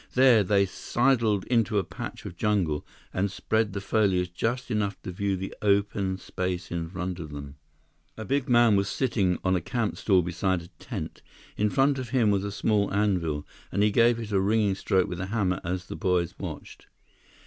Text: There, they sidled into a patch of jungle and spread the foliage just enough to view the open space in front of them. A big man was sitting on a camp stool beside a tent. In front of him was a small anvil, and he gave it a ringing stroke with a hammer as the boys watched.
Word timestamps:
There, 0.15 0.43
they 0.43 0.65
sidled 0.65 1.43
into 1.45 1.77
a 1.77 1.83
patch 1.83 2.25
of 2.25 2.35
jungle 2.35 2.83
and 3.13 3.29
spread 3.31 3.73
the 3.73 3.79
foliage 3.81 4.33
just 4.33 4.71
enough 4.71 4.99
to 5.03 5.11
view 5.11 5.37
the 5.37 5.53
open 5.61 6.17
space 6.17 6.71
in 6.71 6.89
front 6.89 7.19
of 7.19 7.29
them. 7.29 7.57
A 8.17 8.25
big 8.25 8.49
man 8.49 8.75
was 8.75 8.89
sitting 8.89 9.37
on 9.43 9.55
a 9.55 9.61
camp 9.61 9.97
stool 9.97 10.23
beside 10.23 10.63
a 10.63 10.69
tent. 10.79 11.21
In 11.55 11.69
front 11.69 11.99
of 11.99 12.09
him 12.09 12.31
was 12.31 12.43
a 12.43 12.51
small 12.51 12.91
anvil, 12.91 13.45
and 13.71 13.83
he 13.83 13.91
gave 13.91 14.17
it 14.17 14.31
a 14.31 14.39
ringing 14.41 14.73
stroke 14.73 15.07
with 15.07 15.19
a 15.21 15.27
hammer 15.27 15.61
as 15.63 15.85
the 15.85 15.95
boys 15.95 16.33
watched. 16.39 16.87